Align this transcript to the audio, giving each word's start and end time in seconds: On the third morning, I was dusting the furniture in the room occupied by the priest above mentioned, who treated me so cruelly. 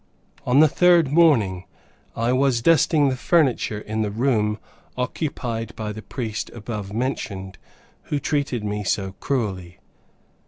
On 0.47 0.61
the 0.61 0.67
third 0.67 1.09
morning, 1.11 1.65
I 2.15 2.33
was 2.33 2.63
dusting 2.63 3.09
the 3.09 3.15
furniture 3.15 3.79
in 3.79 4.01
the 4.01 4.09
room 4.09 4.57
occupied 4.97 5.75
by 5.75 5.91
the 5.91 6.01
priest 6.01 6.49
above 6.55 6.91
mentioned, 6.91 7.59
who 8.05 8.17
treated 8.17 8.63
me 8.63 8.83
so 8.83 9.11
cruelly. 9.19 9.77